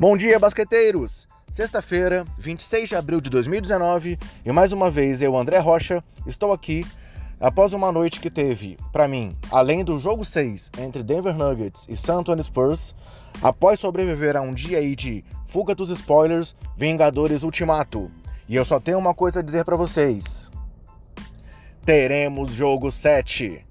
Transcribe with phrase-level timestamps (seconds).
[0.00, 1.26] Bom dia, basqueteiros!
[1.50, 6.86] Sexta-feira, 26 de abril de 2019, e mais uma vez eu, André Rocha, estou aqui
[7.40, 11.96] após uma noite que teve, para mim, além do jogo 6 entre Denver Nuggets e
[11.96, 12.94] San Antonio Spurs,
[13.42, 18.08] após sobreviver a um dia aí de fuga dos spoilers, Vingadores Ultimato.
[18.48, 20.48] E eu só tenho uma coisa a dizer para vocês.
[21.84, 23.64] Teremos jogo 7.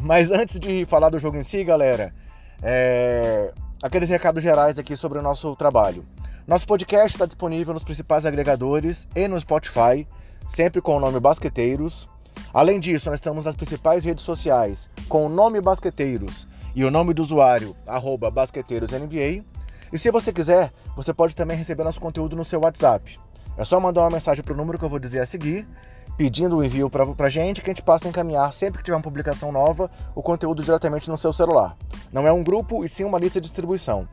[0.00, 2.14] Mas antes de falar do jogo em si, galera,
[2.62, 3.52] é...
[3.82, 6.06] aqueles recados gerais aqui sobre o nosso trabalho.
[6.46, 10.06] Nosso podcast está disponível nos principais agregadores e no Spotify,
[10.46, 12.08] sempre com o nome Basqueteiros.
[12.54, 17.12] Além disso, nós estamos nas principais redes sociais com o nome Basqueteiros e o nome
[17.12, 19.44] do usuário, arroba BasqueteirosNBA.
[19.92, 23.18] E se você quiser, você pode também receber nosso conteúdo no seu WhatsApp.
[23.56, 25.68] É só mandar uma mensagem para o número que eu vou dizer a seguir,
[26.16, 28.96] pedindo o envio para a gente, que a gente passa a encaminhar sempre que tiver
[28.96, 31.76] uma publicação nova, o conteúdo diretamente no seu celular.
[32.12, 34.06] Não é um grupo e sim uma lista de distribuição.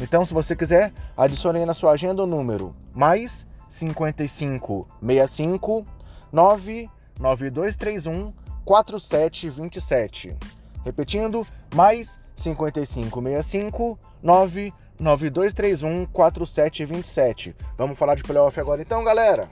[0.00, 5.86] Então, se você quiser, adicione aí na sua agenda o número mais 5565
[6.32, 8.32] 99231
[8.64, 10.36] 4727.
[10.84, 17.56] Repetindo, mais 5565 99231 4727.
[17.76, 19.48] Vamos falar de playoff agora então, galera?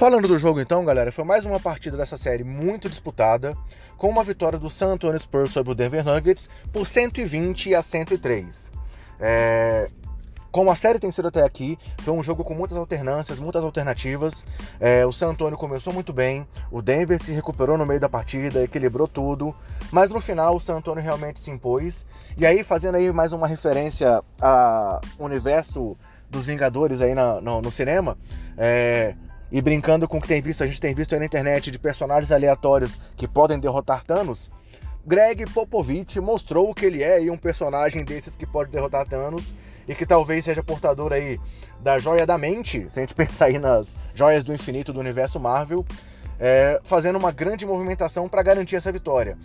[0.00, 3.54] Falando do jogo então, galera, foi mais uma partida dessa série muito disputada,
[3.98, 8.72] com uma vitória do San Antonio Spurs sobre o Denver Nuggets por 120 a 103.
[9.20, 9.90] É...
[10.50, 14.46] Como a série tem sido até aqui, foi um jogo com muitas alternâncias, muitas alternativas.
[14.80, 18.64] É, o San Antonio começou muito bem, o Denver se recuperou no meio da partida,
[18.64, 19.54] equilibrou tudo,
[19.92, 22.06] mas no final o San Antonio realmente se impôs.
[22.38, 25.94] E aí, fazendo aí mais uma referência ao universo
[26.30, 28.16] dos Vingadores aí na, no, no cinema,
[28.56, 29.14] é,
[29.50, 31.78] e brincando com o que tem visto, a gente tem visto aí na internet de
[31.78, 34.50] personagens aleatórios que podem derrotar Thanos,
[35.06, 39.54] Greg Popovich mostrou que ele é um personagem desses que pode derrotar Thanos
[39.88, 41.40] e que talvez seja portador aí
[41.80, 45.40] da joia da mente, se a gente pensar aí nas joias do infinito do universo
[45.40, 45.84] Marvel,
[46.38, 49.38] é, fazendo uma grande movimentação para garantir essa vitória.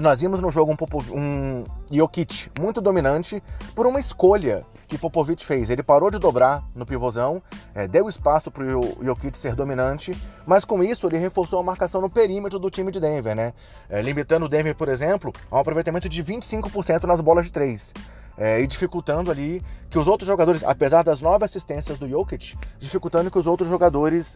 [0.00, 3.42] Nós vimos no jogo um, Popov um Jokic muito dominante
[3.74, 5.68] por uma escolha que Popovich fez.
[5.70, 7.42] Ele parou de dobrar no pivôzão,
[7.74, 10.16] é, deu espaço para o Jokic ser dominante,
[10.46, 13.52] mas com isso ele reforçou a marcação no perímetro do time de Denver, né?
[13.88, 17.92] É, limitando o Denver, por exemplo, a um aproveitamento de 25% nas bolas de três.
[18.36, 23.32] É, e dificultando ali que os outros jogadores, apesar das nove assistências do Jokic, dificultando
[23.32, 24.34] que os outros jogadores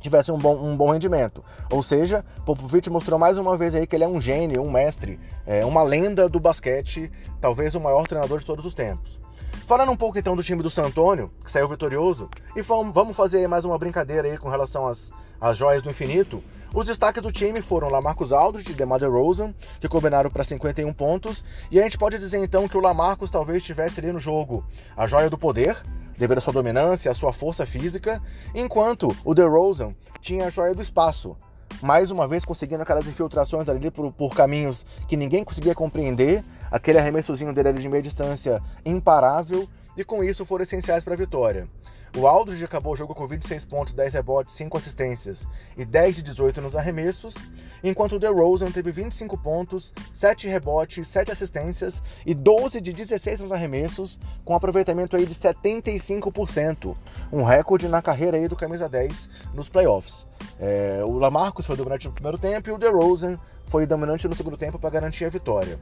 [0.00, 1.44] tivessem um bom, um bom rendimento.
[1.70, 5.20] Ou seja, Popovich mostrou mais uma vez aí que ele é um gênio, um mestre,
[5.46, 9.20] é, uma lenda do basquete, talvez o maior treinador de todos os tempos.
[9.66, 13.46] Falando um pouco então do time do San Antônio, que saiu vitorioso, e vamos fazer
[13.46, 16.42] mais uma brincadeira aí com relação às, às joias do infinito.
[16.74, 21.44] Os destaques do time foram Lamarcus Aldridge e DeMar DeRozan, que combinaram para 51 pontos,
[21.70, 24.64] e a gente pode dizer então que o Lamarcus talvez tivesse ali no jogo
[24.96, 25.76] a joia do poder,
[26.20, 28.22] devido à sua dominância, à sua força física,
[28.54, 31.34] enquanto o DeRozan tinha a joia do espaço,
[31.80, 36.98] mais uma vez conseguindo aquelas infiltrações ali por, por caminhos que ninguém conseguia compreender, aquele
[36.98, 39.66] arremessozinho dele ali de meia distância imparável,
[39.96, 41.68] e com isso foram essenciais para a vitória.
[42.16, 45.46] O Aldridge acabou o jogo com 26 pontos, 10 rebotes, 5 assistências
[45.76, 47.46] e 10 de 18 nos arremessos,
[47.84, 53.52] enquanto o DeRozan teve 25 pontos, 7 rebotes, 7 assistências e 12 de 16 nos
[53.52, 56.96] arremessos, com aproveitamento aí de 75%,
[57.32, 60.26] um recorde na carreira aí do camisa 10 nos playoffs.
[60.58, 64.56] É, o Lamarcus foi dominante no primeiro tempo e o DeRozan foi dominante no segundo
[64.56, 65.78] tempo para garantir a vitória.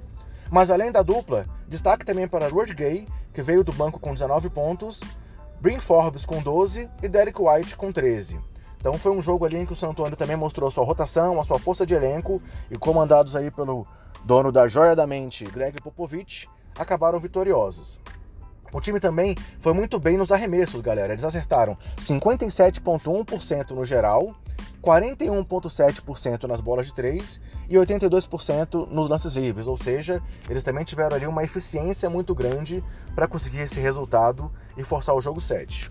[0.51, 4.49] Mas além da dupla, destaque também para Rudy Gay, que veio do banco com 19
[4.51, 5.01] pontos,
[5.61, 8.41] Brin Forbes com 12 e Derek White com 13.
[8.81, 11.45] Então foi um jogo ali em que o Santo também mostrou a sua rotação, a
[11.45, 13.87] sua força de elenco e comandados aí pelo
[14.25, 18.01] dono da joia da mente, Greg Popovich, acabaram vitoriosos.
[18.73, 21.13] O time também foi muito bem nos arremessos, galera.
[21.13, 24.35] Eles acertaram 57,1% no geral,
[24.83, 31.17] 41,7% nas bolas de 3 e 82% nos lances livres, ou seja, eles também tiveram
[31.17, 32.83] ali uma eficiência muito grande
[33.15, 35.91] para conseguir esse resultado e forçar o jogo 7.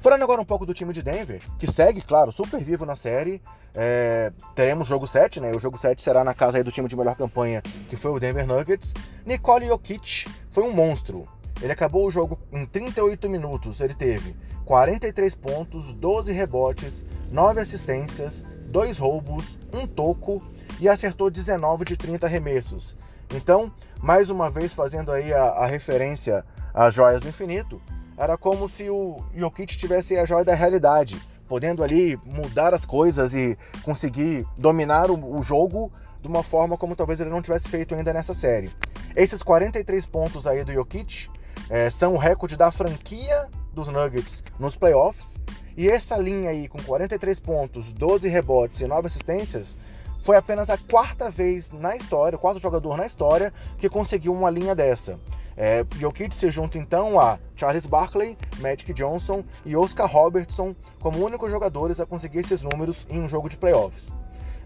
[0.00, 3.42] Falando agora um pouco do time de Denver, que segue, claro, super vivo na série.
[3.74, 5.52] É, teremos jogo 7, né?
[5.52, 8.46] O jogo 7 será na casa do time de melhor campanha, que foi o Denver
[8.46, 8.94] Nuggets.
[9.26, 11.26] Nicole Jokic foi um monstro.
[11.60, 13.80] Ele acabou o jogo em 38 minutos.
[13.80, 14.34] Ele teve
[14.64, 20.42] 43 pontos, 12 rebotes, 9 assistências, 2 roubos, 1 toco
[20.80, 22.96] e acertou 19 de 30 arremessos.
[23.34, 27.80] Então, mais uma vez fazendo aí a, a referência às joias do infinito,
[28.16, 33.34] era como se o Jokic tivesse a joia da realidade, podendo ali mudar as coisas
[33.34, 37.94] e conseguir dominar o, o jogo de uma forma como talvez ele não tivesse feito
[37.94, 38.70] ainda nessa série.
[39.14, 41.28] Esses 43 pontos aí do Jokic
[41.68, 45.38] é, são o recorde da franquia dos Nuggets nos playoffs.
[45.76, 49.76] E essa linha aí, com 43 pontos, 12 rebotes e 9 assistências,
[50.20, 54.50] foi apenas a quarta vez na história, o quarto jogador na história, que conseguiu uma
[54.50, 55.18] linha dessa.
[55.56, 61.50] É, Jokic se junta então a Charles Barkley, Magic Johnson e Oscar Robertson como únicos
[61.50, 64.14] jogadores a conseguir esses números em um jogo de playoffs.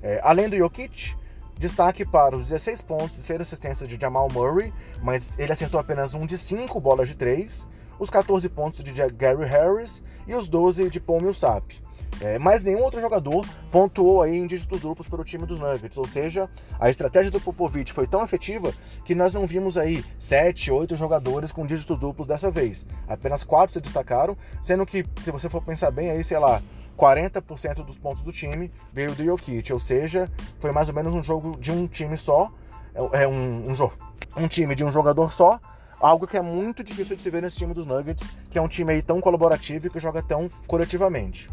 [0.03, 1.17] É, além do Jokic,
[1.63, 6.13] Destaque para os 16 pontos e 6 assistências de Jamal Murray, mas ele acertou apenas
[6.13, 7.69] um de 5 bolas de 3,
[8.01, 11.81] os 14 pontos de Gary Harris e os 12 de Paul Millsap.
[12.21, 15.99] É, mas nenhum outro jogador pontuou aí em dígitos duplos para o time dos Nuggets,
[15.99, 16.51] ou seja,
[16.81, 18.75] a estratégia do Popovich foi tão efetiva
[19.05, 22.85] que nós não vimos aí 7, 8 jogadores com dígitos duplos dessa vez.
[23.07, 26.61] Apenas 4 se destacaram, sendo que, se você for pensar bem, aí, sei lá,
[26.97, 31.23] 40% dos pontos do time veio do Jokic, ou seja, foi mais ou menos um
[31.23, 32.51] jogo de um time só,
[32.95, 35.61] é, é um, um, um time de um jogador só,
[36.01, 38.69] algo que é muito difícil de se ver nesse time dos Nuggets, que é um
[38.69, 41.49] time aí tão colaborativo e que joga tão coletivamente.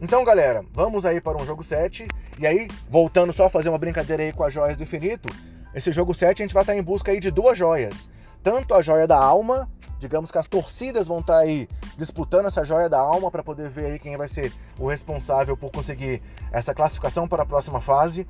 [0.00, 2.06] Então, galera, vamos aí para um jogo 7,
[2.38, 5.28] e aí, voltando só a fazer uma brincadeira aí com as joias do infinito,
[5.74, 8.08] esse jogo 7 a gente vai estar em busca aí de duas joias,
[8.42, 9.68] tanto a joia da alma,
[9.98, 13.86] digamos que as torcidas vão estar aí disputando essa joia da alma para poder ver
[13.86, 16.22] aí quem vai ser o responsável por conseguir
[16.52, 18.26] essa classificação para a próxima fase,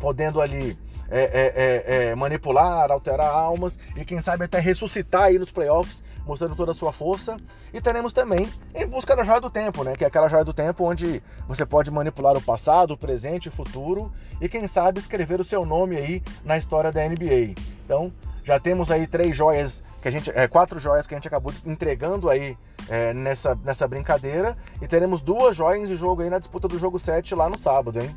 [0.00, 5.38] podendo ali é, é, é, é, manipular, alterar almas e quem sabe até ressuscitar aí
[5.38, 7.36] nos playoffs, mostrando toda a sua força.
[7.72, 9.94] E teremos também em busca da joia do tempo, né?
[9.96, 13.52] Que é aquela joia do tempo onde você pode manipular o passado, o presente, o
[13.52, 14.10] futuro
[14.40, 17.54] e quem sabe escrever o seu nome aí na história da NBA.
[17.84, 18.12] Então,
[18.44, 21.50] já temos aí três joias que a gente, é, quatro joias que a gente acabou
[21.64, 22.56] entregando aí
[22.90, 26.98] é, nessa, nessa brincadeira e teremos duas joias de jogo aí na disputa do jogo
[26.98, 28.14] 7 lá no sábado, hein?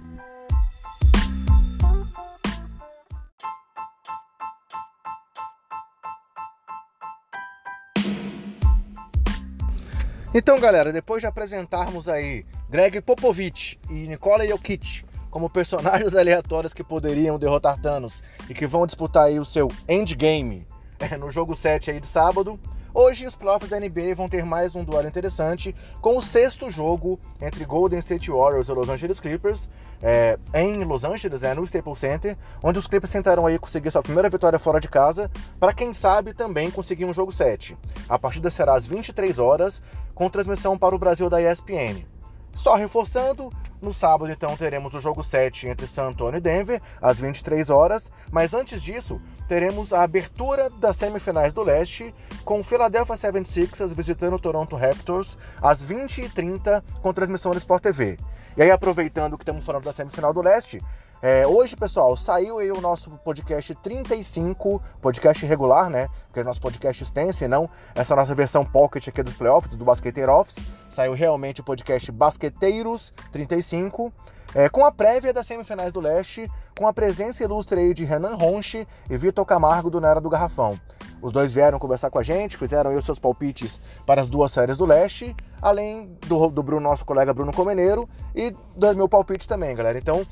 [10.33, 16.83] Então, galera, depois de apresentarmos aí Greg Popovich e Nikola Jokic como personagens aleatórios que
[16.83, 20.65] poderiam derrotar Thanos e que vão disputar aí o seu endgame
[20.99, 22.59] é, no jogo 7 aí de sábado.
[22.99, 27.19] Hoje os playoffs da NBA vão ter mais um duelo interessante com o sexto jogo
[27.39, 29.69] entre Golden State Warriors e Los Angeles Clippers
[30.01, 34.01] é, em Los Angeles, é, no Staples Center, onde os Clippers tentaram aí conseguir sua
[34.01, 35.29] primeira vitória fora de casa,
[35.59, 37.77] para quem sabe também conseguir um jogo 7.
[38.09, 39.79] A partida será às 23 horas,
[40.15, 42.16] com transmissão para o Brasil da ESPN.
[42.57, 47.19] Só reforçando, no sábado, então, teremos o jogo 7 entre San Antonio e Denver, às
[47.19, 48.11] 23 horas.
[48.31, 52.11] Mas antes disso, teremos a abertura das semifinais do leste,
[52.43, 58.17] com o Philadelphia 76ers visitando o Toronto Raptors, às 20h30, com transmissão no Sport TV.
[58.57, 60.81] E aí, aproveitando que estamos falando da semifinal do leste,
[61.21, 66.07] é, hoje, pessoal, saiu aí o nosso podcast 35, podcast regular, né?
[66.27, 69.75] Porque é o nosso podcast extenso e não essa nossa versão pocket aqui dos playoffs,
[69.75, 70.59] do Basqueteiro Office.
[70.89, 74.13] Saiu realmente o podcast Basqueteiros 35,
[74.53, 78.35] é, com a prévia das semifinais do Leste, com a presença ilustre aí de Renan
[78.35, 80.79] Ronche e Vitor Camargo do Nera do Garrafão.
[81.21, 84.51] Os dois vieram conversar com a gente, fizeram aí os seus palpites para as duas
[84.51, 89.47] séries do Leste, além do, do Bruno, nosso colega Bruno Comeneiro, e do meu palpite
[89.47, 89.97] também, galera.
[89.97, 90.25] Então,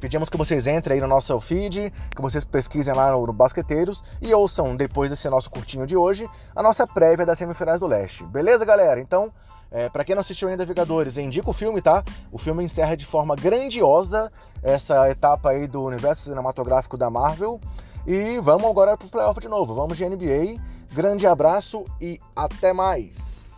[0.00, 4.32] Pedimos que vocês entrem aí no nosso feed, que vocês pesquisem lá no, Basqueteiros e
[4.34, 8.24] ouçam, depois desse nosso curtinho de hoje, a nossa prévia das semifinais do Leste.
[8.24, 9.00] Beleza, galera?
[9.00, 9.32] Então,
[9.70, 12.04] é, para quem não assistiu ainda Vingadores, indica o filme, tá?
[12.30, 14.30] O filme encerra de forma grandiosa
[14.62, 17.60] essa etapa aí do universo cinematográfico da Marvel.
[18.06, 19.74] E vamos agora pro playoff de novo.
[19.74, 20.60] Vamos de NBA.
[20.92, 23.55] Grande abraço e até mais!